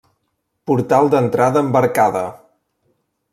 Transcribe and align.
Portal 0.71 1.11
d'entrada 1.15 1.63
amb 1.67 1.79
arcada. 1.83 2.25